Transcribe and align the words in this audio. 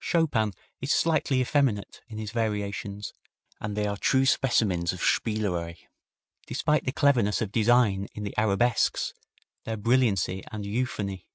Chopin 0.00 0.54
is 0.80 0.90
slightly 0.90 1.40
effeminate 1.40 2.00
in 2.08 2.18
his 2.18 2.32
variations, 2.32 3.12
and 3.60 3.76
they 3.76 3.86
are 3.86 3.96
true 3.96 4.26
specimens 4.26 4.92
of 4.92 4.98
spielerei, 4.98 5.76
despite 6.48 6.84
the 6.84 6.90
cleverness 6.90 7.40
of 7.40 7.52
design 7.52 8.08
in 8.12 8.24
the 8.24 8.34
arabesques, 8.36 9.14
their 9.62 9.76
brilliancy 9.76 10.42
and 10.50 10.66
euphony. 10.66 11.28